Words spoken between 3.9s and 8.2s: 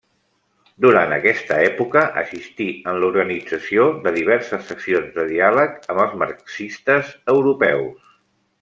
de diverses sessions de diàleg amb els marxistes europeus.